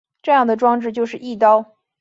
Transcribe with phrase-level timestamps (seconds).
[0.23, 1.75] 这样的装置就是翼刀。